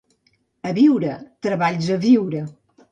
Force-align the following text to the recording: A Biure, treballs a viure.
A 0.69 0.71
Biure, 0.79 1.13
treballs 1.49 1.95
a 1.99 2.03
viure. 2.09 2.45